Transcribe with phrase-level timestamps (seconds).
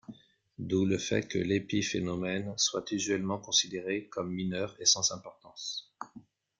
[0.57, 5.93] D'où le fait que l'épiphénomène soit usuellement considéré comme mineur et sans importance.